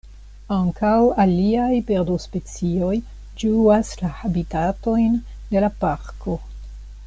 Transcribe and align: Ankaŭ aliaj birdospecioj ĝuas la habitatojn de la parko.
Ankaŭ 0.53 0.93
aliaj 1.23 1.67
birdospecioj 1.89 2.95
ĝuas 3.43 3.93
la 4.03 4.11
habitatojn 4.23 5.21
de 5.53 5.65
la 5.67 5.71
parko. 5.85 6.41